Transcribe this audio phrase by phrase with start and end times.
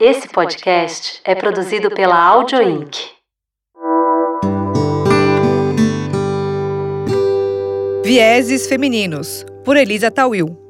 [0.00, 2.96] Esse podcast é produzido pela Audio Inc.
[8.02, 10.69] Vieses Femininos, por Elisa Tawil.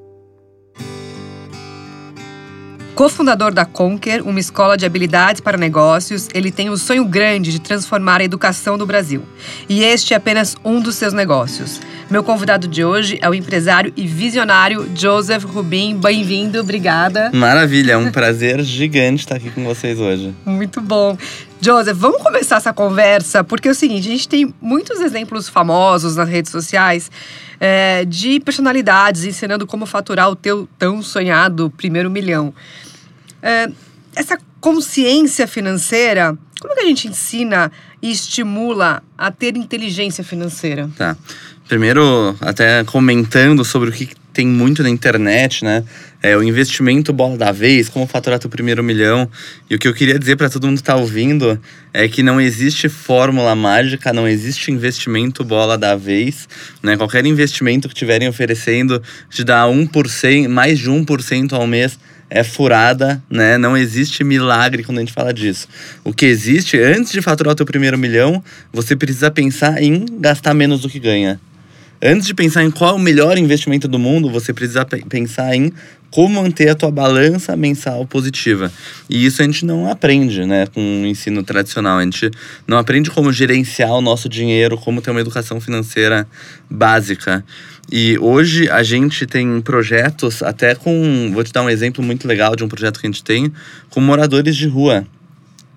[3.01, 7.59] Cofundador da Conquer, uma escola de habilidades para negócios, ele tem o sonho grande de
[7.59, 9.23] transformar a educação do Brasil.
[9.71, 11.81] E este é apenas um dos seus negócios.
[12.11, 15.97] Meu convidado de hoje é o empresário e visionário Joseph Rubin.
[15.97, 17.31] Bem-vindo, obrigada.
[17.33, 20.35] Maravilha, é um prazer gigante estar aqui com vocês hoje.
[20.45, 21.17] Muito bom.
[21.59, 26.17] Joseph, vamos começar essa conversa, porque é o seguinte: a gente tem muitos exemplos famosos
[26.17, 27.11] nas redes sociais
[27.59, 32.53] é, de personalidades ensinando como faturar o teu tão sonhado primeiro milhão.
[33.43, 33.71] É,
[34.15, 37.73] essa consciência financeira, como que a gente ensina
[38.03, 40.91] e estimula a ter inteligência financeira?
[40.97, 41.17] Tá.
[41.69, 45.85] Primeiro, até comentando sobre o que tem muito na internet, né?
[46.23, 49.29] É o investimento bola da vez, como faturar teu primeiro milhão.
[49.69, 51.61] E o que eu queria dizer para todo mundo que tá ouvindo
[51.93, 56.49] é que não existe fórmula mágica, não existe investimento bola da vez,
[56.83, 56.97] né?
[56.97, 61.99] Qualquer investimento que estiverem oferecendo te dá 1%, mais de 1% ao mês
[62.31, 63.59] é furada, né?
[63.59, 65.69] Não existe milagre quando a gente fala disso.
[66.05, 68.43] O que existe, antes de faturar o teu primeiro milhão,
[68.73, 71.41] você precisa pensar em gastar menos do que ganha.
[72.03, 75.71] Antes de pensar em qual é o melhor investimento do mundo, você precisa pensar em
[76.11, 78.73] como manter a tua balança mensal positiva.
[79.09, 81.99] E isso a gente não aprende, né, com o ensino tradicional.
[81.99, 82.31] A gente
[82.67, 86.27] não aprende como gerenciar o nosso dinheiro, como ter uma educação financeira
[86.71, 87.45] básica.
[87.93, 91.31] E hoje a gente tem projetos, até com.
[91.33, 93.53] Vou te dar um exemplo muito legal de um projeto que a gente tem,
[93.89, 95.05] com moradores de rua.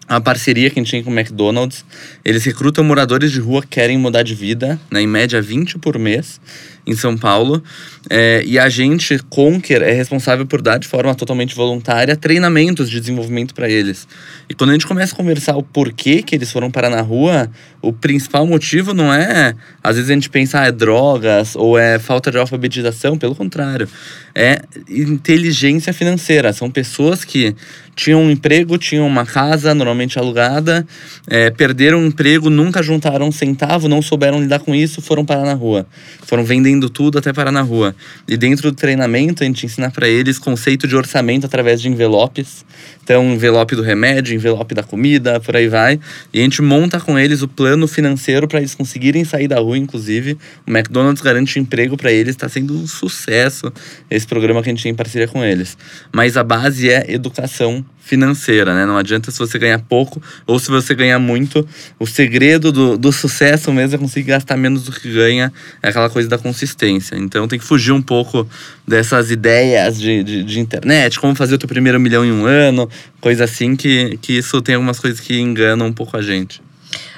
[0.07, 1.85] A parceria que a gente tem com o McDonald's,
[2.25, 5.97] eles recrutam moradores de rua que querem mudar de vida, né, em média 20 por
[5.97, 6.39] mês
[6.85, 7.63] em São Paulo.
[8.09, 12.99] É, e a gente, Conquer, é responsável por dar de forma totalmente voluntária treinamentos de
[12.99, 14.07] desenvolvimento para eles.
[14.49, 17.49] E quando a gente começa a conversar o porquê que eles foram parar na rua,
[17.81, 19.55] o principal motivo não é.
[19.81, 23.87] Às vezes a gente pensa, ah, é drogas ou é falta de alfabetização, pelo contrário.
[24.36, 26.52] É inteligência financeira.
[26.52, 27.55] São pessoas que
[27.95, 30.86] tinham um emprego, tinham uma casa normalmente alugada,
[31.27, 35.43] é, perderam o emprego, nunca juntaram um centavo, não souberam lidar com isso, foram parar
[35.43, 35.86] na rua.
[36.26, 37.95] Foram vendendo tudo até parar na rua.
[38.27, 42.65] E dentro do treinamento, a gente ensina para eles conceito de orçamento através de envelopes.
[43.04, 45.99] Então, envelope do remédio, envelope da comida, por aí vai.
[46.33, 49.77] E a gente monta com eles o plano financeiro para eles conseguirem sair da rua,
[49.77, 50.37] inclusive.
[50.65, 53.71] O McDonald's garante emprego para eles, está sendo um sucesso
[54.10, 55.77] esse programa que a gente tem em parceria com eles.
[56.11, 58.86] Mas a base é educação financeira, né?
[58.86, 61.67] Não adianta se você ganhar pouco ou se você ganhar muito.
[61.98, 65.52] O segredo do, do sucesso mesmo é conseguir gastar menos do que ganha,
[65.82, 67.16] é aquela coisa da consistência.
[67.16, 68.48] Então tem que fugir um pouco
[68.88, 72.89] dessas ideias de, de, de internet, como fazer o teu primeiro milhão em um ano,
[73.22, 76.61] coisa assim, que, que isso tem algumas coisas que enganam um pouco a gente.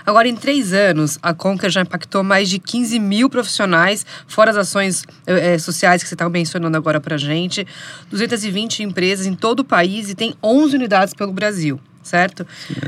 [0.05, 4.57] Agora, em três anos, a Conquer já impactou mais de 15 mil profissionais, fora as
[4.57, 7.65] ações é, sociais que você estava mencionando agora para gente.
[8.11, 12.45] 220 empresas em todo o país e tem 11 unidades pelo Brasil certo?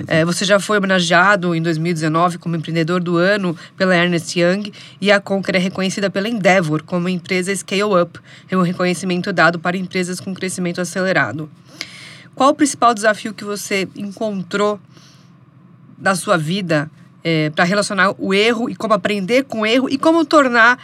[0.08, 4.72] É, você já foi homenageado em 2019 como empreendedor do ano pela Ernest Young
[5.02, 8.19] e a Conquer é reconhecida pela Endeavor como empresa Scale Up,
[8.50, 11.50] é um reconhecimento dado para empresas com crescimento acelerado.
[12.36, 14.80] Qual o principal desafio que você encontrou
[15.97, 16.90] na sua vida
[17.24, 20.78] é, para relacionar o erro e como aprender com o erro e como tornar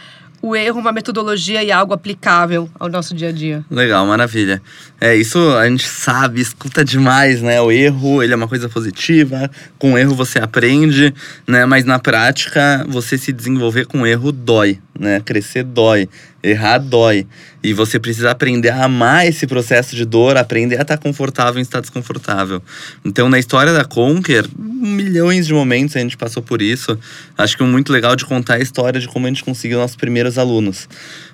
[0.44, 3.64] o erro uma metodologia e algo aplicável ao nosso dia a dia.
[3.72, 4.62] Legal, maravilha.
[5.00, 7.62] É, isso a gente sabe, escuta demais, né?
[7.62, 11.14] O erro, ele é uma coisa positiva, com o erro você aprende,
[11.48, 11.66] né?
[11.66, 15.22] Mas na prática, você se desenvolver com o erro dói, né?
[15.22, 16.10] Crescer dói,
[16.44, 17.26] errar dói.
[17.64, 21.62] E você precisa aprender a amar esse processo de dor, aprender a estar confortável em
[21.62, 22.62] estar desconfortável.
[23.06, 27.00] Então, na história da Conquer, milhões de momentos a gente passou por isso.
[27.38, 29.96] Acho que um muito legal de contar a história de como a gente conseguiu nossos
[29.96, 30.90] primeiros alunos.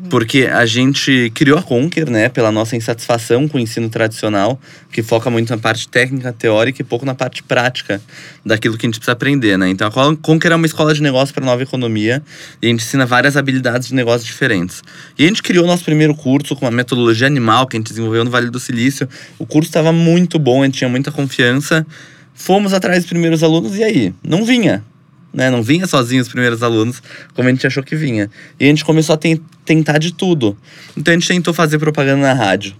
[0.07, 5.03] Porque a gente criou a Conquer, né, pela nossa insatisfação com o ensino tradicional, que
[5.03, 8.01] foca muito na parte técnica, teórica e pouco na parte prática
[8.43, 9.69] daquilo que a gente precisa aprender, né?
[9.69, 12.23] Então, a Conquer é uma escola de negócio para nova economia
[12.61, 14.81] e a gente ensina várias habilidades de negócio diferentes.
[15.17, 18.23] E a gente criou nosso primeiro curso com uma metodologia animal que a gente desenvolveu
[18.25, 19.07] no Vale do Silício.
[19.37, 21.85] O curso estava muito bom, a gente tinha muita confiança.
[22.33, 24.13] Fomos atrás dos primeiros alunos e aí?
[24.23, 24.83] Não vinha.
[25.31, 25.51] Né?
[25.51, 27.03] Não vinha sozinho os primeiros alunos,
[27.35, 28.29] como a gente achou que vinha.
[28.59, 30.57] E a gente começou a ten tentar de tudo.
[30.97, 32.75] Então a gente tentou fazer propaganda na rádio.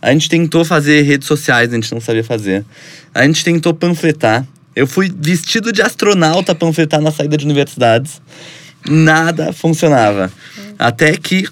[0.00, 2.64] A gente tentou fazer redes sociais, a gente não sabia fazer.
[3.14, 4.46] A gente tentou panfletar.
[4.74, 8.20] Eu fui vestido de astronauta panfletar na saída de universidades.
[8.88, 10.32] Nada funcionava.
[10.78, 11.48] Até que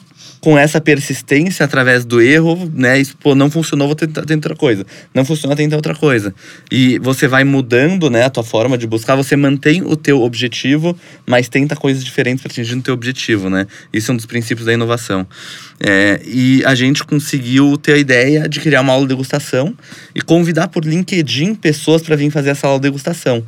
[0.47, 3.01] com essa persistência através do erro, né?
[3.01, 4.87] Isso, pô, não funcionou, vou tentar, tentar outra coisa.
[5.13, 6.33] Não funcionou, tentar outra coisa.
[6.71, 10.97] E você vai mudando, né, a tua forma de buscar, você mantém o teu objetivo,
[11.27, 13.67] mas tenta coisas diferentes para atingir o teu objetivo, né?
[13.93, 15.27] Isso é um dos princípios da inovação.
[15.81, 19.75] É, e a gente conseguiu ter a ideia de criar uma aula de degustação
[20.15, 23.45] e convidar por LinkedIn pessoas para vir fazer essa aula de degustação.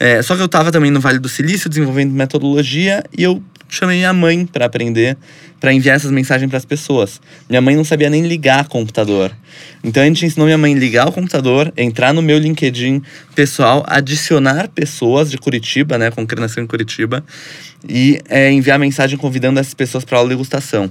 [0.00, 3.98] É, só que eu estava também no Vale do Silício desenvolvendo metodologia e eu chamei
[3.98, 5.16] minha mãe para aprender,
[5.60, 7.20] para enviar essas mensagens para as pessoas.
[7.48, 9.34] Minha mãe não sabia nem ligar computador.
[9.84, 13.02] Então a gente ensinou minha mãe a ligar o computador, entrar no meu LinkedIn
[13.34, 17.24] pessoal, adicionar pessoas de Curitiba, né, com coordenação em Curitiba,
[17.88, 20.90] e é, enviar mensagem convidando essas pessoas para de degustação.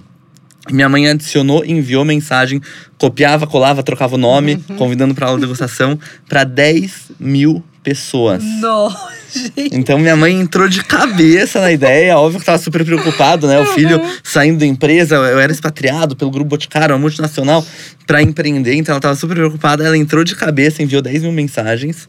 [0.72, 2.62] Minha mãe adicionou, enviou mensagem,
[2.98, 4.76] copiava, colava, trocava o nome, uhum.
[4.76, 8.44] convidando para aula de degustação para 10 mil pessoas.
[8.62, 9.10] Nossa,
[9.56, 9.76] gente.
[9.76, 13.58] Então minha mãe entrou de cabeça na ideia, óbvio que estava super preocupado, né?
[13.60, 13.74] O uhum.
[13.74, 17.66] filho saindo da empresa, eu era expatriado pelo Grupo Boticário, uma multinacional,
[18.06, 19.84] para empreender, então ela estava super preocupada.
[19.86, 22.08] Ela entrou de cabeça, enviou 10 mil mensagens.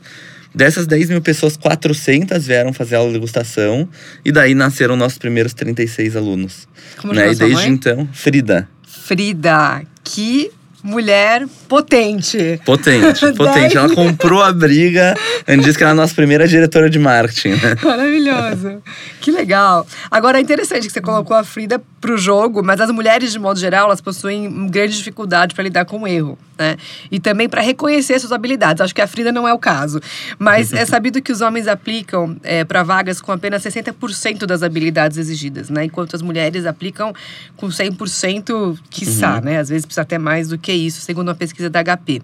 [0.55, 3.89] Dessas 10 mil pessoas, 400 vieram fazer aula de degustação.
[4.25, 6.69] E daí nasceram nossos primeiros 36 alunos.
[6.99, 7.33] Como né?
[7.33, 8.69] E desde então, Frida.
[8.85, 10.51] Frida, que
[10.83, 12.61] mulher potente.
[12.65, 13.77] Potente, potente.
[13.77, 15.15] Ela comprou a briga
[15.47, 17.51] e disse que era a nossa primeira diretora de marketing.
[17.51, 17.77] Né?
[17.83, 18.83] Maravilhoso.
[19.21, 19.87] Que legal.
[20.11, 23.61] Agora é interessante que você colocou a Frida pro jogo, mas as mulheres, de modo
[23.61, 26.77] geral, elas possuem grande dificuldade para lidar com o erro, né?
[27.11, 28.81] E também para reconhecer suas habilidades.
[28.81, 30.01] Acho que a Frida não é o caso.
[30.39, 35.19] Mas é sabido que os homens aplicam é, para vagas com apenas 60% das habilidades
[35.19, 35.85] exigidas, né?
[35.85, 37.13] Enquanto as mulheres aplicam
[37.57, 39.41] com 100%, quiçá, uhum.
[39.43, 39.59] né?
[39.59, 42.23] Às vezes precisa até mais do que isso, segundo uma pesquisa da HP.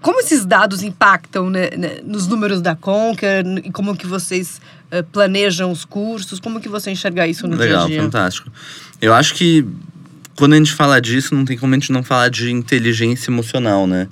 [0.00, 4.60] Como esses dados impactam né, né, nos números da Conquer e como que vocês
[4.90, 6.40] uh, planejam os cursos?
[6.40, 8.02] Como que você enxerga isso no Legal, dia a dia?
[8.02, 8.50] fantástico.
[9.00, 9.66] Eu acho que
[10.40, 13.86] quando a gente fala disso, não tem como a gente não falar de inteligência emocional,
[13.86, 14.08] né?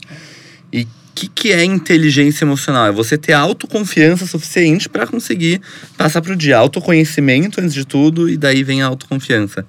[0.70, 2.86] E o que, que é inteligência emocional?
[2.86, 5.60] É você ter autoconfiança suficiente para conseguir
[5.96, 6.58] passar para o dia.
[6.58, 9.66] Autoconhecimento, antes de tudo, e daí vem a autoconfiança.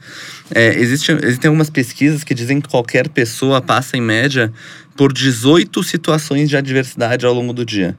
[0.53, 4.51] É, existe, existem algumas pesquisas que dizem que qualquer pessoa passa, em média,
[4.99, 7.95] por 18 situações de adversidade ao longo do dia.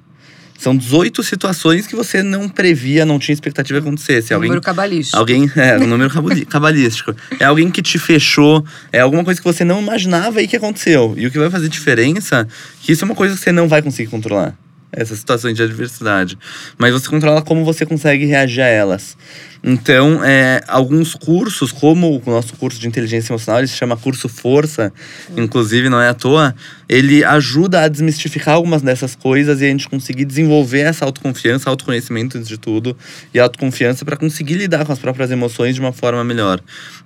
[0.59, 4.35] São 18 situações que você não previa, não tinha expectativa que acontecesse.
[4.35, 5.17] Alguém, número cabalístico.
[5.17, 6.11] Alguém, é, um número
[6.47, 7.17] cabalístico.
[7.39, 8.63] É alguém que te fechou,
[8.93, 11.15] é alguma coisa que você não imaginava e que aconteceu.
[11.17, 12.47] E o que vai fazer diferença,
[12.83, 14.55] que isso é uma coisa que você não vai conseguir controlar.
[14.93, 16.37] Essas situações de adversidade.
[16.77, 19.17] Mas você controla como você consegue reagir a elas.
[19.63, 24.27] Então, é, alguns cursos, como o nosso curso de inteligência emocional, ele se chama curso
[24.27, 24.91] Força,
[25.37, 26.55] inclusive não é à toa,
[26.89, 32.39] ele ajuda a desmistificar algumas dessas coisas e a gente conseguir desenvolver essa autoconfiança, autoconhecimento
[32.39, 32.97] antes de tudo,
[33.35, 36.59] e autoconfiança para conseguir lidar com as próprias emoções de uma forma melhor.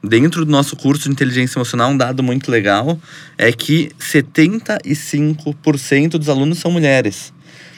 [0.02, 2.96] Dentro do nosso curso de inteligência emocional, um dado muito legal
[3.36, 7.33] é que 75% dos alunos são mulheres.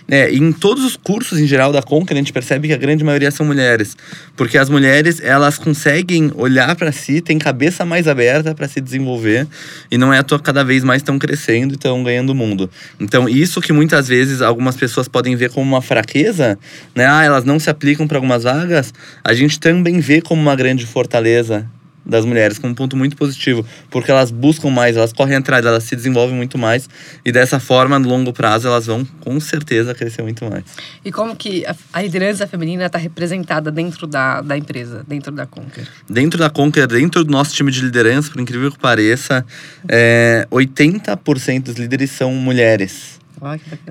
[0.08, 3.02] É, em todos os cursos em geral da Conca, a gente percebe que a grande
[3.02, 3.96] maioria são mulheres.
[4.36, 9.46] Porque as mulheres, elas conseguem olhar para si, têm cabeça mais aberta para se desenvolver.
[9.90, 12.70] E não é à toa cada vez mais estão crescendo e estão ganhando o mundo.
[13.00, 16.58] Então, isso que muitas vezes algumas pessoas podem ver como uma fraqueza,
[16.94, 17.06] né?
[17.06, 18.94] Ah, elas não se aplicam para algumas vagas.
[19.24, 21.66] A gente também vê como uma grande fortaleza
[22.06, 25.84] das mulheres como um ponto muito positivo, porque elas buscam mais, elas correm atrás, elas
[25.84, 26.88] se desenvolvem muito mais
[27.24, 30.64] e dessa forma, no longo prazo, elas vão com certeza crescer muito mais.
[31.04, 35.46] E como que a, a liderança feminina está representada dentro da, da empresa, dentro da
[35.46, 35.86] Conquer?
[36.08, 39.44] Dentro da Conquer, dentro do nosso time de liderança, por incrível que pareça,
[39.88, 43.16] é, 80% dos líderes são mulheres.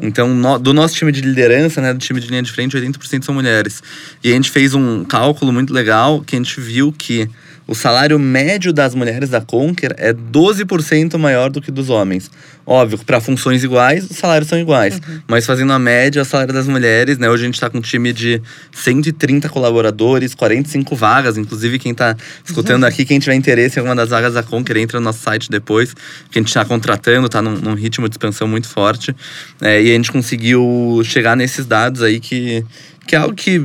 [0.02, 3.24] então, no, do nosso time de liderança, né, do time de linha de frente, 80%
[3.24, 3.84] são mulheres.
[4.24, 7.30] E a gente fez um cálculo muito legal que a gente viu que
[7.68, 12.30] o salário médio das mulheres da Conquer é 12% maior do que dos homens.
[12.66, 14.96] Óbvio, para funções iguais, os salários são iguais.
[14.96, 15.22] Uhum.
[15.28, 17.30] Mas fazendo a média, o salário das mulheres, né?
[17.30, 18.42] Hoje a gente está com um time de
[18.72, 21.38] 130 colaboradores, 45 vagas.
[21.38, 22.90] Inclusive, quem está escutando uhum.
[22.90, 25.94] aqui, quem tiver interesse em alguma das vagas da Conquer, entra no nosso site depois.
[26.30, 29.16] Que a gente está contratando, está num, num, ritmo de expansão muito forte.
[29.62, 32.64] É, e a gente conseguiu chegar nesses dados aí que
[33.08, 33.60] que é algo que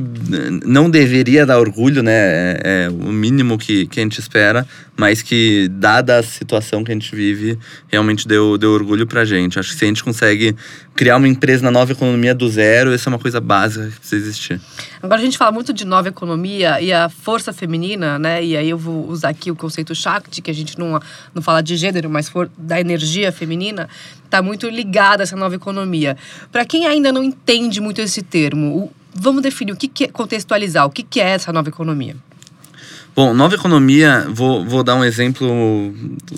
[0.65, 2.11] não deveria dar orgulho, né?
[2.13, 6.91] É, é, o mínimo que, que a gente espera, mas que, dada a situação que
[6.91, 7.57] a gente vive,
[7.87, 9.57] realmente deu, deu orgulho pra gente.
[9.57, 10.55] Acho que se a gente consegue
[10.95, 14.23] criar uma empresa na nova economia do zero, essa é uma coisa básica que precisa
[14.23, 14.61] existir.
[15.01, 18.43] Agora, a gente fala muito de nova economia e a força feminina, né?
[18.43, 20.99] E aí eu vou usar aqui o conceito Shakti, que a gente não,
[21.33, 23.89] não fala de gênero, mas for, da energia feminina,
[24.23, 26.15] está muito ligada a essa nova economia.
[26.51, 30.07] Para quem ainda não entende muito esse termo, o, vamos definir o que, que é
[30.07, 32.15] contextualizar, o que, que é essa nova economia.
[33.13, 35.93] Bom, nova economia, vou, vou dar um exemplo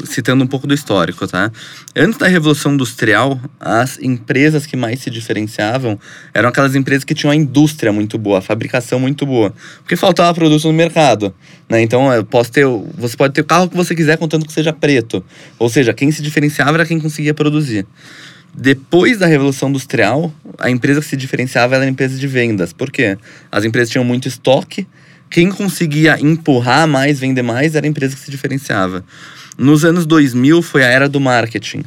[0.06, 1.52] citando um pouco do histórico, tá?
[1.96, 6.00] Antes da Revolução Industrial, as empresas que mais se diferenciavam
[6.34, 9.54] eram aquelas empresas que tinham a indústria muito boa, a fabricação muito boa.
[9.84, 11.32] Porque faltava produto no mercado,
[11.70, 11.80] né?
[11.80, 12.66] Então, eu posso ter,
[12.98, 15.24] você pode ter o carro que você quiser, contanto que seja preto.
[15.60, 17.86] Ou seja, quem se diferenciava era quem conseguia produzir.
[18.56, 22.72] Depois da Revolução Industrial, a empresa que se diferenciava era a empresa de vendas.
[22.72, 23.18] Por quê?
[23.52, 24.88] As empresas tinham muito estoque,
[25.30, 29.04] quem conseguia empurrar mais, vender mais, era a empresa que se diferenciava.
[29.58, 31.84] Nos anos 2000 foi a era do marketing.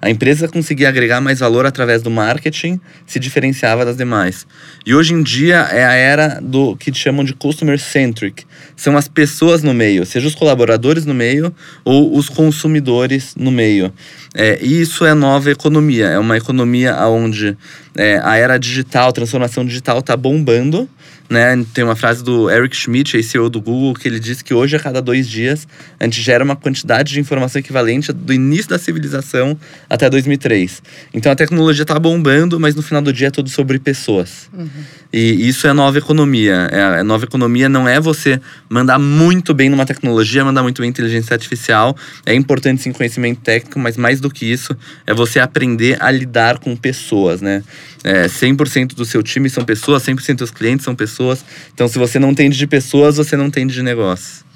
[0.00, 4.46] A empresa conseguia agregar mais valor através do marketing, se diferenciava das demais.
[4.86, 8.44] E hoje em dia é a era do que chamam de customer centric.
[8.76, 11.52] São as pessoas no meio, seja os colaboradores no meio
[11.84, 13.92] ou os consumidores no meio.
[14.34, 16.06] É, e isso é nova economia.
[16.06, 17.56] É uma economia onde
[17.96, 20.88] é, a era digital, transformação digital está bombando
[21.28, 21.64] né?
[21.74, 24.80] Tem uma frase do Eric Schmidt, CEO do Google, que ele diz que hoje, a
[24.80, 25.68] cada dois dias,
[26.00, 29.58] a gente gera uma quantidade de informação equivalente do início da civilização
[29.88, 30.82] até 2003.
[31.12, 34.48] Então a tecnologia está bombando, mas no final do dia é tudo sobre pessoas.
[34.52, 34.68] Uhum.
[35.12, 36.68] E isso é nova economia.
[36.70, 40.88] É, a nova economia não é você mandar muito bem numa tecnologia, mandar muito bem
[40.88, 41.96] em inteligência artificial.
[42.26, 46.58] É importante sim conhecimento técnico, mas mais do que isso, é você aprender a lidar
[46.58, 47.62] com pessoas, né?
[48.08, 51.44] É, 100% do seu time são pessoas, 100% dos clientes são pessoas.
[51.74, 54.46] Então, se você não entende de pessoas, você não entende de negócio.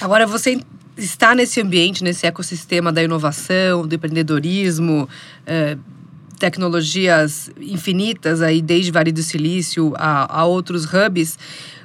[0.00, 0.60] Agora, você
[0.96, 5.08] está nesse ambiente, nesse ecossistema da inovação, do empreendedorismo,
[5.46, 5.76] é,
[6.40, 11.38] tecnologias infinitas, aí, desde Vale do Silício a, a outros hubs.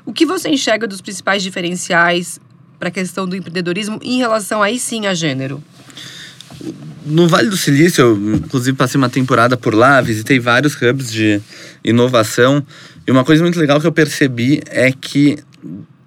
[0.03, 2.39] O que você enxerga dos principais diferenciais
[2.79, 5.63] para a questão do empreendedorismo em relação aí sim a gênero?
[7.05, 11.41] No Vale do Silício, eu, inclusive passei uma temporada por lá, visitei vários hubs de
[11.83, 12.65] inovação.
[13.07, 15.37] E uma coisa muito legal que eu percebi é que,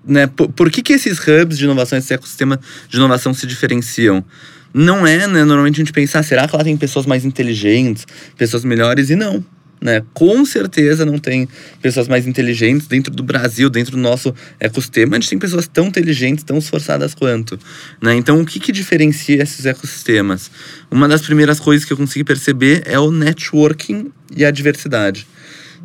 [0.06, 4.24] né, por, por que, que esses hubs de inovação, esse ecossistema de inovação se diferenciam?
[4.72, 8.06] Não é, né, normalmente a gente pensar, ah, será que lá tem pessoas mais inteligentes,
[8.36, 9.10] pessoas melhores?
[9.10, 9.44] E não
[9.80, 10.02] né?
[10.12, 11.48] Com certeza não tem
[11.82, 15.16] pessoas mais inteligentes dentro do Brasil, dentro do nosso ecossistema.
[15.16, 17.58] A gente tem pessoas tão inteligentes, tão esforçadas quanto,
[18.00, 18.14] né?
[18.14, 20.50] Então, o que, que diferencia esses ecossistemas?
[20.90, 25.26] Uma das primeiras coisas que eu consegui perceber é o networking e a diversidade.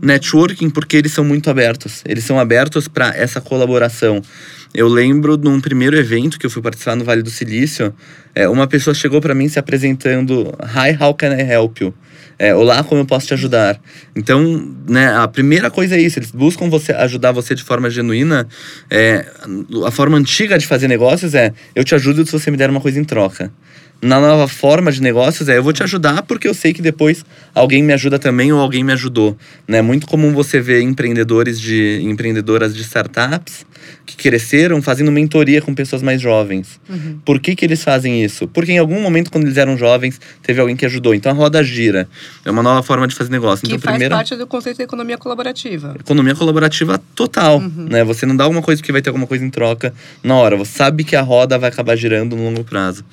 [0.02, 2.02] Networking porque eles são muito abertos.
[2.06, 4.22] Eles são abertos para essa colaboração.
[4.74, 7.94] Eu lembro de um primeiro evento que eu fui participar no Vale do Silício,
[8.36, 11.94] é, uma pessoa chegou para mim se apresentando: Hi, how can I help you?
[12.42, 13.78] É, Olá, como eu posso te ajudar?
[14.16, 18.48] Então, né, a primeira coisa é isso, eles buscam você ajudar você de forma genuína.
[18.90, 19.26] É,
[19.86, 22.80] a forma antiga de fazer negócios é eu te ajudo se você me der uma
[22.80, 23.52] coisa em troca
[24.02, 27.26] na nova forma de negócios é eu vou te ajudar porque eu sei que depois
[27.54, 29.38] alguém me ajuda também ou alguém me ajudou.
[29.68, 29.82] É né?
[29.82, 33.66] muito comum você ver empreendedores de empreendedoras de startups
[34.06, 36.80] que cresceram fazendo mentoria com pessoas mais jovens.
[36.90, 37.20] Uhum.
[37.24, 38.48] Por que, que eles fazem isso?
[38.48, 41.14] Porque em algum momento, quando eles eram jovens, teve alguém que ajudou.
[41.14, 42.08] Então a roda gira.
[42.44, 43.68] É uma nova forma de fazer negócio.
[43.68, 45.96] Que então, faz primeiro, parte do conceito da economia colaborativa.
[46.00, 47.60] Economia colaborativa total.
[47.60, 47.88] Uhum.
[47.90, 48.04] Né?
[48.04, 50.58] Você não dá alguma coisa porque vai ter alguma coisa em troca na hora.
[50.58, 53.06] Você sabe que a roda vai acabar girando no longo prazo.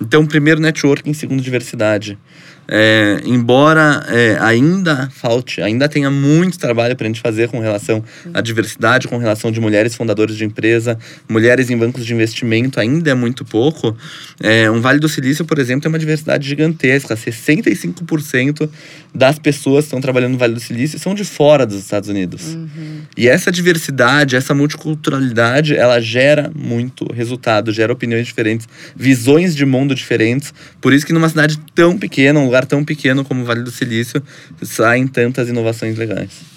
[0.00, 2.18] Então, primeiro, networking, segundo, diversidade.
[2.66, 8.02] É, embora é, ainda falte, ainda tenha muito trabalho para a gente fazer com relação
[8.32, 10.98] à diversidade, com relação de mulheres fundadoras de empresa,
[11.28, 13.96] mulheres em bancos de investimento, ainda é muito pouco.
[14.40, 17.14] É, um Vale do Silício, por exemplo, tem uma diversidade gigantesca.
[17.14, 18.68] 65%
[19.14, 22.54] das pessoas que estão trabalhando no Vale do Silício são de fora dos Estados Unidos.
[22.54, 23.02] Uhum.
[23.16, 28.66] E essa diversidade, essa multiculturalidade, ela gera muito resultado, gera opiniões diferentes,
[28.96, 30.52] visões de mundo diferentes.
[30.80, 33.70] Por isso que numa cidade tão pequena, um lugar tão pequeno como o Vale do
[33.70, 34.22] Silício,
[34.62, 36.53] saem tantas inovações legais.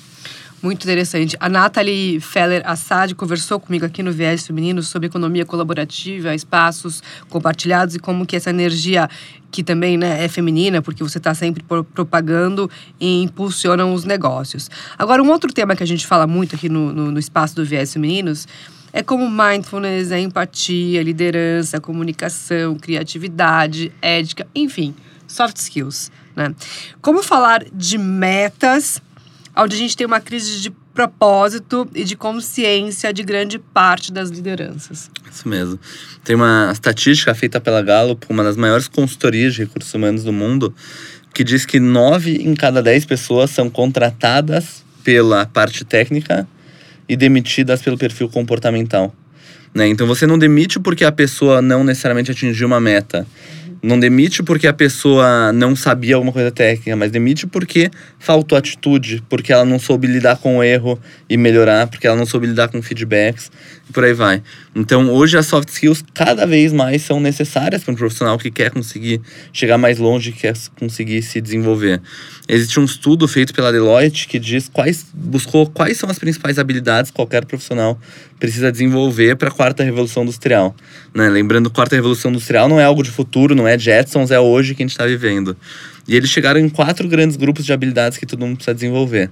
[0.60, 1.38] Muito interessante.
[1.40, 7.94] A Nathalie Feller Assad conversou comigo aqui no Viés Feminino sobre economia colaborativa, espaços compartilhados
[7.94, 9.08] e como que essa energia
[9.52, 14.68] que também né, é feminina, porque você está sempre propagando e impulsionam os negócios.
[14.98, 17.64] Agora, um outro tema que a gente fala muito aqui no, no, no espaço do
[17.64, 18.48] Viés Femininos
[18.92, 24.96] é como mindfulness, a empatia, liderança, comunicação, criatividade, ética, enfim
[25.28, 26.56] soft skills, né?
[27.02, 29.02] Como falar de metas,
[29.58, 34.30] onde a gente tem uma crise de propósito e de consciência de grande parte das
[34.30, 35.12] lideranças.
[35.32, 35.80] Isso mesmo.
[36.24, 40.74] Tem uma estatística feita pela Gallup, uma das maiores consultorias de recursos humanos do mundo,
[41.34, 46.48] que diz que nove em cada dez pessoas são contratadas pela parte técnica
[47.08, 49.14] e demitidas pelo perfil comportamental.
[49.74, 49.88] Né?
[49.88, 53.28] Então você não demite porque a pessoa não necessariamente atingiu uma meta
[53.82, 59.24] Não demite porque a pessoa não sabia alguma coisa técnica, mas demite porque faltou atitude,
[59.30, 62.70] porque ela não soube lidar com o erro e melhorar, porque ela não soube lidar
[62.70, 63.52] com feedbacks
[63.88, 64.42] e por aí vai.
[64.76, 68.72] Então, hoje as soft skills cada vez mais são necessárias para um profissional que quer
[68.72, 69.22] conseguir
[69.54, 72.02] chegar mais longe, que quer conseguir se desenvolver.
[72.50, 77.12] Existe um estudo feito pela Deloitte que diz quais buscou quais são as principais habilidades
[77.12, 78.00] que qualquer profissional
[78.40, 80.76] precisa desenvolver para a quarta revolução industrial.
[81.14, 81.28] Né?
[81.30, 84.82] Lembrando, quarta revolução industrial não é algo de futuro, não é Jetsons, é hoje que
[84.82, 85.56] a gente está vivendo.
[86.08, 89.30] E eles chegaram em quatro grandes grupos de habilidades que todo mundo precisa desenvolver.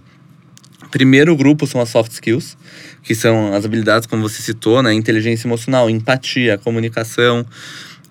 [0.92, 2.58] Primeiro grupo são as soft skills,
[3.04, 4.94] que são as habilidades, como você citou, né?
[4.94, 7.46] Inteligência emocional, empatia, comunicação.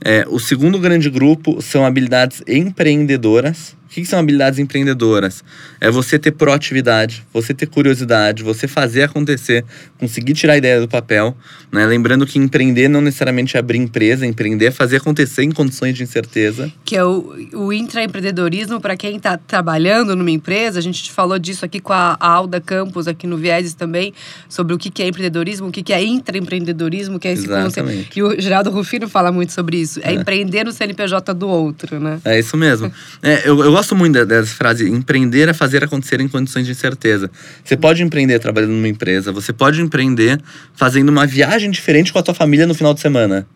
[0.04, 5.44] É, o segundo grande grupo são habilidades empreendedoras, o que são habilidades empreendedoras?
[5.80, 9.64] É você ter proatividade, você ter curiosidade, você fazer acontecer,
[9.98, 11.36] conseguir tirar a ideia do papel.
[11.70, 11.84] Né?
[11.86, 16.02] Lembrando que empreender não necessariamente é abrir empresa, empreender é fazer acontecer em condições de
[16.02, 16.72] incerteza.
[16.84, 20.78] Que é o, o intraempreendedorismo para quem está trabalhando numa empresa.
[20.78, 24.12] A gente falou disso aqui com a, Alda Campos, aqui no Vieses também,
[24.48, 27.74] sobre o que, que é empreendedorismo, o que, que é intraempreendedorismo, que é esse Exatamente.
[27.74, 28.18] conceito.
[28.18, 30.00] E o Geraldo Rufino fala muito sobre isso.
[30.02, 30.14] É, é.
[30.14, 32.20] empreender no CNPJ do outro, né?
[32.24, 32.90] É isso mesmo.
[33.22, 36.72] é, eu, eu gosto gosto muito dessa frase: empreender é fazer acontecer em condições de
[36.72, 37.30] incerteza.
[37.62, 40.40] Você pode empreender trabalhando numa empresa, você pode empreender
[40.74, 43.46] fazendo uma viagem diferente com a tua família no final de semana.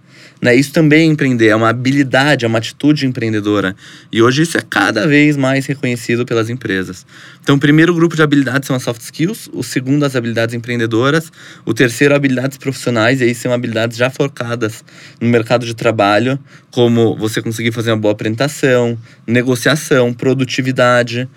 [0.41, 0.55] Né?
[0.55, 3.75] Isso também é empreender, é uma habilidade, é uma atitude empreendedora.
[4.13, 7.05] E hoje isso é cada vez mais reconhecido pelas empresas.
[7.43, 11.33] Então, o primeiro grupo de habilidades são as soft skills, o segundo, as habilidades empreendedoras,
[11.65, 14.85] o terceiro, habilidades profissionais, e aí são habilidades já focadas
[15.21, 16.39] no mercado de trabalho,
[16.71, 21.29] como você conseguir fazer uma boa apresentação, negociação, produtividade.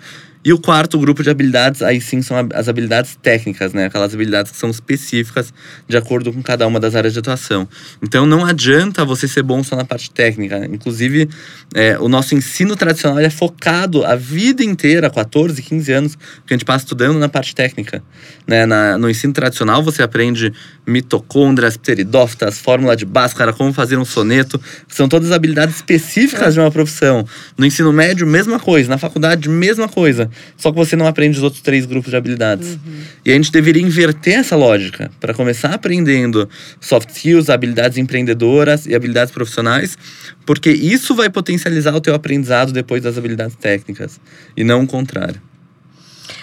[0.44, 3.86] E o quarto grupo de habilidades, aí sim, são as habilidades técnicas, né?
[3.86, 5.54] Aquelas habilidades que são específicas
[5.86, 7.68] de acordo com cada uma das áreas de atuação.
[8.02, 10.66] Então não adianta você ser bom só na parte técnica.
[10.66, 11.28] Inclusive,
[11.74, 16.54] é, o nosso ensino tradicional é focado a vida inteira, 14, 15 anos, que a
[16.54, 18.02] gente passa estudando na parte técnica.
[18.44, 18.66] Né?
[18.66, 20.52] Na, no ensino tradicional, você aprende
[20.86, 24.60] mitocôndrias, pteridófitas, fórmula de Bhaskara, como fazer um soneto.
[24.88, 27.26] São todas habilidades específicas de uma profissão.
[27.56, 28.88] No ensino médio, mesma coisa.
[28.88, 30.30] Na faculdade, mesma coisa.
[30.56, 32.70] Só que você não aprende os outros três grupos de habilidades.
[32.70, 33.00] Uhum.
[33.24, 36.48] E a gente deveria inverter essa lógica para começar aprendendo
[36.80, 39.96] soft skills, habilidades empreendedoras e habilidades profissionais,
[40.44, 44.20] porque isso vai potencializar o teu aprendizado depois das habilidades técnicas
[44.56, 45.40] e não o contrário.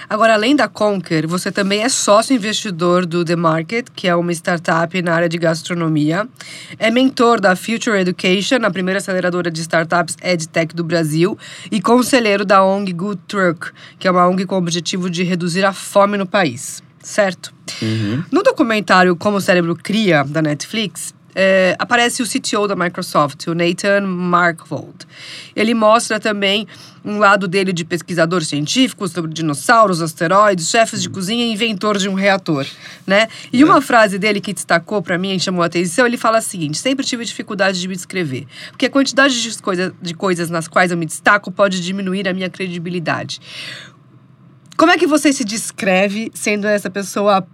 [0.10, 4.32] Agora, além da Conquer, você também é sócio investidor do The Market, que é uma
[4.32, 6.28] startup na área de gastronomia.
[6.80, 11.38] É mentor da Future Education, a primeira aceleradora de startups EdTech do Brasil.
[11.72, 15.64] E conselheiro da ONG Good Truck, que é uma ONG com o objetivo de reduzir
[15.64, 16.82] a fome no país.
[17.04, 17.54] Certo?
[17.80, 18.24] Uhum.
[18.32, 23.56] No documentário Como o Cérebro Cria, da Netflix, é, aparece o CTO da Microsoft, o
[23.56, 25.08] Nathan Markvold.
[25.56, 26.68] Ele mostra também
[27.06, 32.10] um lado dele de pesquisador científico sobre dinossauros, asteroides, chefes de cozinha e inventor de
[32.10, 32.68] um reator,
[33.08, 33.30] né?
[33.54, 36.42] E uma frase dele que destacou para mim e chamou a atenção, ele fala o
[36.42, 40.68] seguinte: sempre tive dificuldade de me descrever, porque a quantidade de, coisa, de coisas nas
[40.68, 43.40] quais eu me destaco pode diminuir a minha credibilidade.
[44.76, 47.48] Como é que você se descreve sendo essa pessoa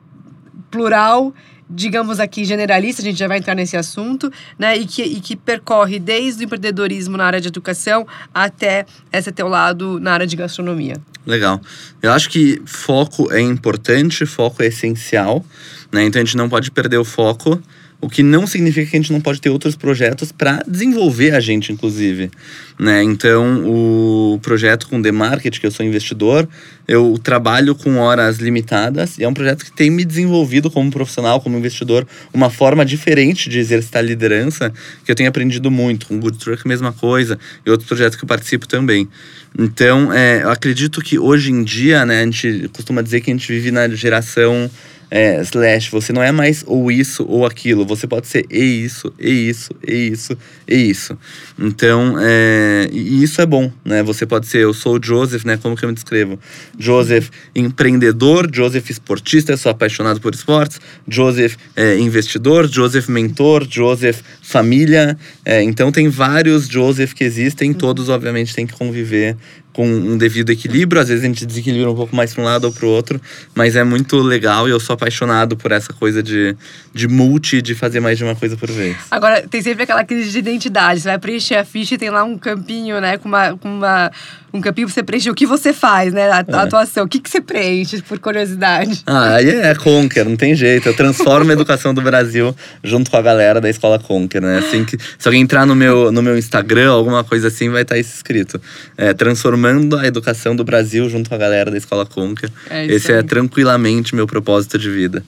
[0.72, 1.32] plural
[1.70, 4.78] digamos aqui, generalista, a gente já vai entrar nesse assunto, né?
[4.78, 9.48] E que, e que percorre desde o empreendedorismo na área de educação até esse teu
[9.48, 10.98] lado na área de gastronomia.
[11.26, 11.60] Legal.
[12.02, 15.44] Eu acho que foco é importante, foco é essencial,
[15.92, 16.04] né?
[16.04, 17.62] Então a gente não pode perder o foco.
[18.06, 21.40] O que não significa que a gente não pode ter outros projetos para desenvolver a
[21.40, 22.30] gente, inclusive.
[22.78, 23.02] Né?
[23.02, 26.48] Então, o projeto com The Market, que eu sou investidor,
[26.88, 31.42] eu trabalho com horas limitadas e é um projeto que tem me desenvolvido como profissional,
[31.42, 34.72] como investidor, uma forma diferente de exercitar liderança
[35.04, 36.06] que eu tenho aprendido muito.
[36.06, 39.10] Com Good Truck, mesma coisa, e outros projetos que eu participo também.
[39.58, 43.34] Então, é, eu acredito que hoje em dia, né, a gente costuma dizer que a
[43.34, 44.70] gente vive na geração
[45.16, 49.14] é, slash, você não é mais ou isso ou aquilo, você pode ser e isso,
[49.18, 51.18] e isso, e isso, e isso.
[51.58, 54.04] Então, é, e isso é bom, né?
[54.04, 55.56] Você pode ser, eu sou o Joseph, né?
[55.56, 56.38] Como que eu me descrevo?
[56.78, 65.18] Joseph empreendedor, Joseph esportista, sou apaixonado por esportes, Joseph é, investidor, Joseph mentor, Joseph família.
[65.46, 69.38] É, então tem vários Joseph que existem, todos obviamente têm que conviver
[69.76, 71.02] com um devido equilíbrio.
[71.02, 73.20] Às vezes a gente desequilibra um pouco mais para um lado ou para o outro,
[73.54, 76.56] mas é muito legal e eu sou apaixonado por essa coisa de,
[76.94, 78.96] de multi, de fazer mais de uma coisa por vez.
[79.12, 81.02] Agora, tem sempre aquela crise de identidade.
[81.02, 84.10] Você vai preencher a ficha e tem lá um campinho, né, com uma, com uma
[84.56, 86.30] um campinho você preencher o que você faz, né?
[86.30, 87.06] A, a atuação.
[87.06, 89.04] O que, que você preenche, por curiosidade?
[89.06, 90.88] Ah, aí é Conquer, não tem jeito.
[90.88, 94.60] Eu transformo a educação do Brasil junto com a galera da escola Conquer, né?
[94.60, 97.98] Assim que, se alguém entrar no meu, no meu Instagram, alguma coisa assim, vai estar
[97.98, 98.62] isso escrito.
[98.98, 102.50] É, transformando a educação do Brasil junto com a galera da escola Conquer.
[102.70, 103.24] É Esse é aí.
[103.24, 105.24] tranquilamente meu propósito de vida.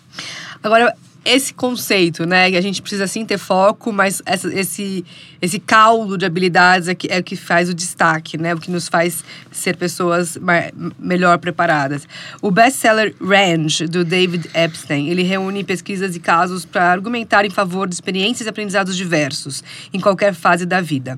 [0.63, 0.93] Agora,
[1.27, 2.49] esse conceito, né?
[2.49, 5.03] Que a gente precisa sim ter foco, mas essa- esse,
[5.41, 8.53] esse caldo de habilidades é, que, é o que faz o destaque, né?
[8.53, 10.37] O que nos faz ser pessoas
[10.99, 12.07] melhor preparadas.
[12.41, 17.87] O best-seller Range, do David Epstein, ele reúne pesquisas e casos para argumentar em favor
[17.87, 19.63] de experiências e aprendizados diversos,
[19.93, 21.17] em qualquer fase da vida.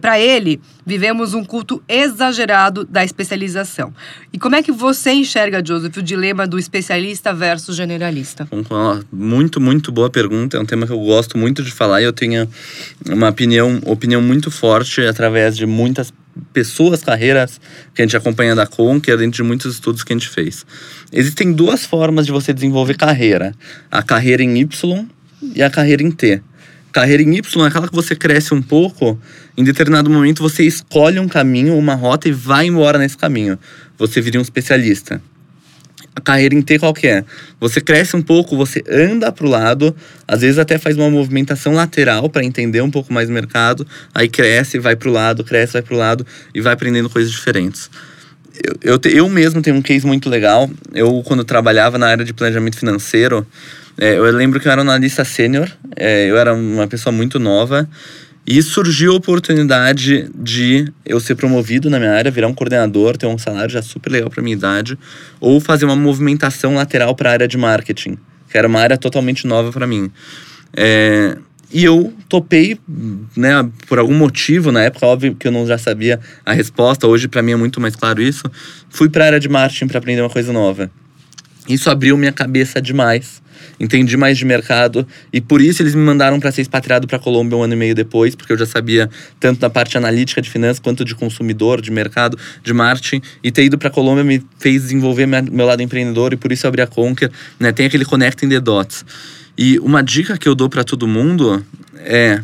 [0.00, 3.92] para ele, vivemos um culto exagerado da especialização.
[4.32, 8.46] E como é que você enxerga, Joseph, o dilema do especialista versus generalista?
[9.34, 10.56] Muito, muito boa pergunta.
[10.56, 12.48] É um tema que eu gosto muito de falar e eu tenho
[13.04, 16.14] uma opinião, opinião muito forte através de muitas
[16.52, 17.60] pessoas, carreiras
[17.92, 20.64] que a gente acompanha da Conquer, dentro de muitos estudos que a gente fez.
[21.12, 23.52] Existem duas formas de você desenvolver carreira:
[23.90, 25.04] a carreira em Y
[25.52, 26.40] e a carreira em T.
[26.92, 29.18] Carreira em Y é aquela que você cresce um pouco,
[29.56, 33.58] em determinado momento você escolhe um caminho, uma rota e vai embora nesse caminho.
[33.98, 35.20] Você vira um especialista
[36.16, 37.24] a carreira T qual que é?
[37.58, 39.94] Você cresce um pouco, você anda para o lado,
[40.26, 44.28] às vezes até faz uma movimentação lateral para entender um pouco mais o mercado, aí
[44.28, 47.90] cresce, vai para o lado, cresce, vai para o lado e vai aprendendo coisas diferentes.
[48.82, 50.70] Eu, eu, eu mesmo tenho um case muito legal.
[50.94, 53.44] Eu, quando trabalhava na área de planejamento financeiro,
[53.98, 57.38] é, eu lembro que eu era um analista sênior, é, eu era uma pessoa muito
[57.38, 57.88] nova,
[58.46, 63.26] e surgiu a oportunidade de eu ser promovido na minha área, virar um coordenador, ter
[63.26, 64.98] um salário já super legal para minha idade,
[65.40, 68.18] ou fazer uma movimentação lateral para a área de marketing,
[68.50, 70.10] que era uma área totalmente nova para mim.
[70.76, 71.38] É,
[71.72, 72.78] e eu topei,
[73.36, 77.26] né, por algum motivo, na época, óbvio que eu não já sabia a resposta, hoje
[77.26, 78.44] para mim é muito mais claro isso.
[78.90, 80.90] Fui para a área de marketing para aprender uma coisa nova.
[81.68, 83.42] Isso abriu minha cabeça demais.
[83.78, 87.56] Entendi mais de mercado e por isso eles me mandaram para ser expatriado para Colômbia
[87.56, 90.78] um ano e meio depois, porque eu já sabia tanto da parte analítica de finanças
[90.78, 93.20] quanto de consumidor, de mercado, de marketing.
[93.42, 96.68] E ter ido para Colômbia me fez desenvolver meu lado empreendedor e por isso eu
[96.68, 97.30] abri a Conquer.
[97.58, 97.72] Né?
[97.72, 99.04] Tem aquele connecting the dots.
[99.56, 101.64] E uma dica que eu dou para todo mundo
[101.96, 102.40] é: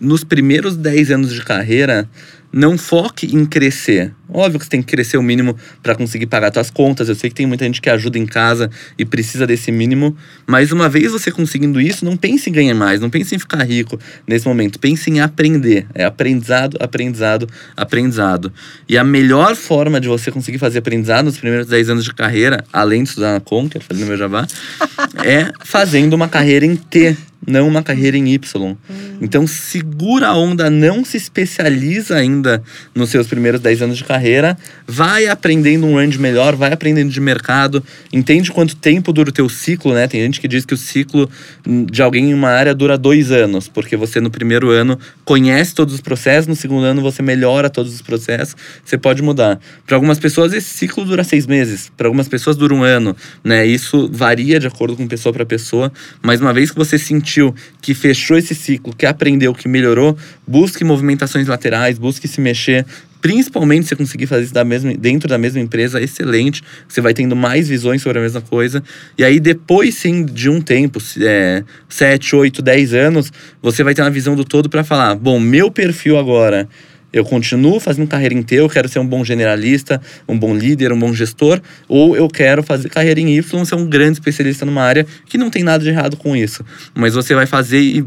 [0.00, 2.08] nos primeiros 10 anos de carreira,
[2.54, 4.12] não foque em crescer.
[4.32, 7.08] Óbvio que você tem que crescer o mínimo para conseguir pagar suas contas.
[7.08, 10.70] Eu sei que tem muita gente que ajuda em casa e precisa desse mínimo, mas
[10.70, 13.98] uma vez você conseguindo isso, não pense em ganhar mais, não pense em ficar rico
[14.26, 14.78] nesse momento.
[14.78, 15.86] Pense em aprender.
[15.94, 18.52] É aprendizado, aprendizado, aprendizado.
[18.88, 22.64] E a melhor forma de você conseguir fazer aprendizado nos primeiros 10 anos de carreira,
[22.72, 24.46] além de estudar na Conquer, fazendo meu jabá,
[25.24, 28.76] é fazendo uma carreira em T, não uma carreira em Y.
[29.20, 32.62] Então segura a onda, não se especializa ainda
[32.94, 37.20] nos seus primeiros 10 anos de carreira, vai aprendendo um range melhor, vai aprendendo de
[37.20, 40.06] mercado, entende quanto tempo dura o teu ciclo, né?
[40.06, 41.28] Tem gente que diz que o ciclo
[41.66, 45.74] hum, de alguém em uma área dura dois anos, porque você no primeiro ano conhece
[45.74, 49.60] todos os processos, no segundo ano você melhora todos os processos, você pode mudar.
[49.86, 53.66] Para algumas pessoas esse ciclo dura seis meses, para algumas pessoas dura um ano, né?
[53.66, 56.98] Isso varia de acordo com pessoa para pessoa, mas uma vez que você
[57.34, 60.16] sentiu que fechou esse ciclo, que aprendeu, que melhorou,
[60.46, 62.86] busque movimentações laterais, busque se mexer.
[63.20, 66.62] Principalmente se você conseguir fazer isso da mesma, dentro da mesma empresa, excelente.
[66.86, 68.82] Você vai tendo mais visões sobre a mesma coisa.
[69.16, 74.02] E aí, depois sim, de um tempo, é, 7, 8, 10 anos, você vai ter
[74.02, 76.68] uma visão do todo para falar: bom, meu perfil agora
[77.14, 80.92] eu continuo fazendo carreira em T, eu quero ser um bom generalista, um bom líder,
[80.92, 84.82] um bom gestor, ou eu quero fazer carreira em Y, ser um grande especialista numa
[84.82, 86.64] área que não tem nada de errado com isso.
[86.92, 88.04] Mas você vai fazer e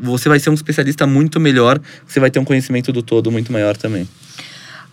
[0.00, 3.52] você vai ser um especialista muito melhor, você vai ter um conhecimento do todo muito
[3.52, 4.08] maior também.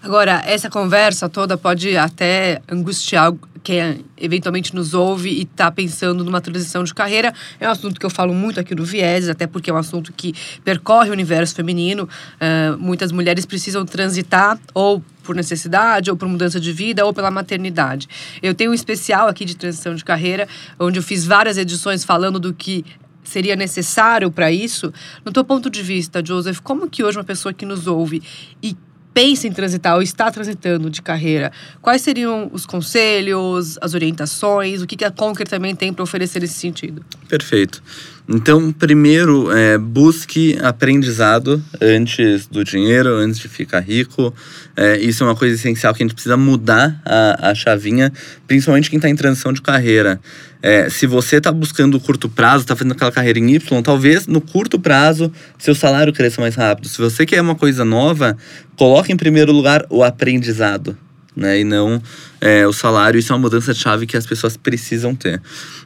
[0.04, 6.42] Agora, essa conversa toda pode até angustiar quem eventualmente nos ouve e está pensando numa
[6.42, 7.34] transição de carreira.
[7.58, 10.12] É um assunto que eu falo muito aqui no Viés, até porque é um assunto
[10.12, 12.10] que percorre o universo feminino.
[12.38, 17.32] Ah, muitas mulheres precisam transitar ou por necessidade, ou por mudança de vida, ou pela
[17.32, 18.10] maternidade.
[18.42, 22.42] Eu tenho um especial aqui de transição de carreira, onde eu fiz várias edições falando
[22.42, 22.84] do que
[23.24, 24.94] seria necessário para isso.
[25.24, 28.22] No teu ponto de vista, Joseph, como que hoje uma pessoa que nos ouve
[28.62, 28.76] e
[29.14, 34.88] pensa em transitar ou está transitando de carreira, quais seriam os conselhos, as orientações, o
[34.88, 37.06] que a Conquer também tem para oferecer nesse sentido?
[37.28, 37.84] Perfeito.
[38.28, 44.34] Então, primeiro, é, busque aprendizado antes do dinheiro, antes de ficar rico.
[44.78, 48.14] É, isso é uma coisa essencial que a gente precisa mudar a, a chavinha,
[48.48, 50.22] principalmente quem está em transição de carreira.
[50.62, 54.26] É, se você está buscando o curto prazo, está fazendo aquela carreira em Y, talvez
[54.26, 56.88] no curto prazo seu salário cresça mais rápido.
[56.88, 58.38] Se você quer uma coisa nova,
[58.78, 60.98] coloque em primeiro lugar o aprendizado
[61.36, 61.60] né?
[61.60, 62.02] E não
[62.40, 63.20] é, o salário.
[63.20, 65.42] Isso é uma mudança de chave que as pessoas precisam ter.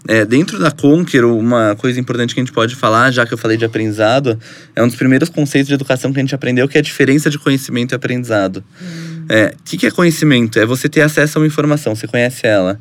[0.08, 3.38] É, dentro da Conquer, uma coisa importante que a gente pode falar, já que eu
[3.38, 4.40] falei de aprendizado,
[4.76, 7.30] é um dos primeiros conceitos de educação que a gente aprendeu, que é a diferença
[7.30, 8.58] de conhecimento e aprendizado.
[8.58, 9.26] O hum.
[9.30, 10.60] é, que, que é conhecimento?
[10.60, 12.80] É você ter acesso a uma informação, você conhece ela.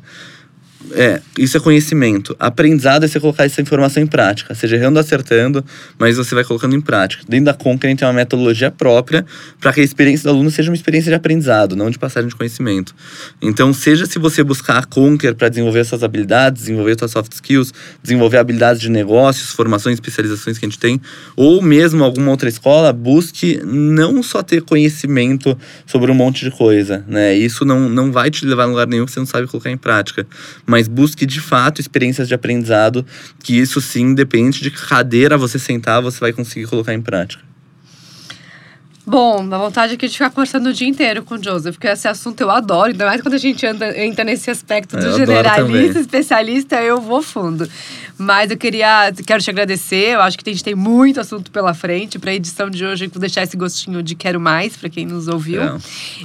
[0.91, 2.35] É, isso é conhecimento.
[2.39, 5.63] Aprendizado é você colocar essa informação em prática, seja errando acertando,
[5.97, 7.23] mas você vai colocando em prática.
[7.27, 9.25] Dentro da Conquer, a gente tem uma metodologia própria
[9.59, 12.35] para que a experiência do aluno seja uma experiência de aprendizado, não de passagem de
[12.35, 12.95] conhecimento.
[13.41, 17.73] Então, seja se você buscar a Conquer para desenvolver suas habilidades, desenvolver suas soft skills,
[18.01, 21.01] desenvolver habilidades de negócios, formações, especializações que a gente tem,
[21.35, 27.03] ou mesmo alguma outra escola, busque não só ter conhecimento sobre um monte de coisa,
[27.07, 27.35] né?
[27.35, 29.77] Isso não, não vai te levar a lugar nenhum que você não sabe colocar em
[29.77, 30.25] prática.
[30.65, 33.03] Mas mas busque de fato experiências de aprendizado,
[33.43, 37.46] que isso sim, depende de que cadeira você sentar, você vai conseguir colocar em prática.
[39.09, 42.09] Bom, a vontade aqui de ficar conversando o dia inteiro com o Joseph, porque esse
[42.09, 46.75] assunto eu adoro, ainda mais quando a gente anda, entra nesse aspecto do generalista, especialista,
[46.81, 47.65] eu vou fundo.
[48.17, 51.73] Mas eu queria, quero te agradecer, eu acho que a gente tem muito assunto pela
[51.73, 52.19] frente.
[52.19, 55.29] Para a edição de hoje, vou deixar esse gostinho de quero mais para quem nos
[55.29, 55.61] ouviu.
[55.61, 55.77] É.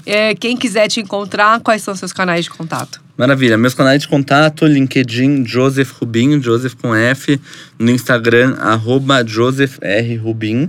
[0.05, 3.01] É, quem quiser te encontrar, quais são seus canais de contato?
[3.17, 3.57] Maravilha.
[3.57, 7.41] Meus canais de contato, LinkedIn, Joseph Rubinho, Joseph com F.
[7.79, 10.17] No Instagram, arroba Joseph R.
[10.17, 10.69] Rubin.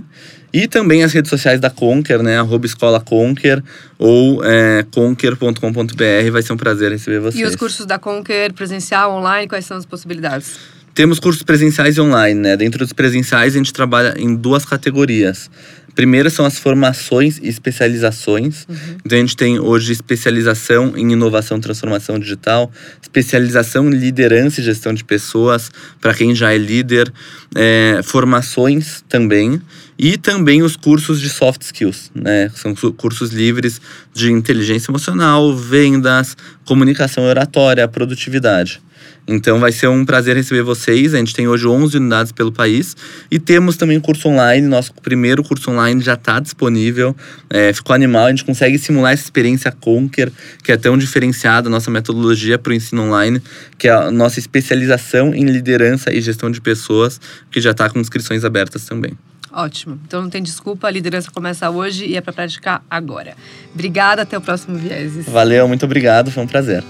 [0.54, 2.38] E também as redes sociais da Conquer, né?
[2.38, 3.60] Arroba Escola Conquer
[3.98, 6.30] ou é, conquer.com.br.
[6.30, 7.42] Vai ser um prazer receber vocês.
[7.42, 10.52] E os cursos da Conquer, presencial, online, quais são as possibilidades?
[10.94, 12.56] Temos cursos presenciais e online, né?
[12.56, 15.50] Dentro dos presenciais, a gente trabalha em duas categorias.
[15.94, 18.64] Primeiro são as formações e especializações.
[18.68, 18.96] Uhum.
[19.04, 24.64] Então a gente tem hoje especialização em inovação e transformação digital, especialização em liderança e
[24.64, 27.12] gestão de pessoas, para quem já é líder,
[27.54, 29.60] é, formações também,
[29.98, 32.50] e também os cursos de soft skills, né?
[32.54, 33.80] São cursos livres
[34.12, 38.80] de inteligência emocional, vendas, comunicação oratória, produtividade.
[39.26, 41.14] Então vai ser um prazer receber vocês.
[41.14, 42.94] A gente tem hoje 11 unidades pelo país
[43.30, 44.66] e temos também curso online.
[44.66, 47.16] Nosso primeiro curso online já está disponível.
[47.48, 50.30] É, ficou animal, a gente consegue simular essa experiência Conquer,
[50.62, 53.40] que é tão diferenciada, nossa metodologia para o ensino online,
[53.78, 57.98] que é a nossa especialização em liderança e gestão de pessoas, que já está com
[57.98, 59.16] inscrições abertas também.
[59.54, 59.98] Ótimo.
[60.04, 63.36] Então não tem desculpa, a liderança começa hoje e é para praticar agora.
[63.72, 65.26] Obrigada, até o próximo Vieses.
[65.26, 66.82] Valeu, muito obrigado, foi um prazer.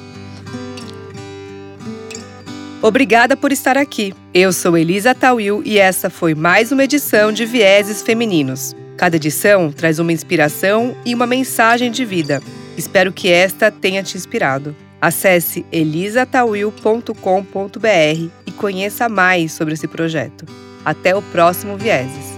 [2.80, 4.14] Obrigada por estar aqui.
[4.32, 8.74] Eu sou Elisa Tawil e essa foi mais uma edição de Vieses Femininos.
[8.96, 12.42] Cada edição traz uma inspiração e uma mensagem de vida.
[12.76, 14.76] Espero que esta tenha te inspirado.
[15.00, 20.46] Acesse elisatawil.com.br e conheça mais sobre esse projeto.
[20.84, 22.33] Até o próximo Vieses.